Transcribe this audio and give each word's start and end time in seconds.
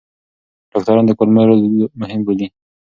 ډاکټران 0.71 1.03
د 1.07 1.11
کولمو 1.17 1.43
رول 1.47 1.61
مهم 2.01 2.19
بولي. 2.25 2.47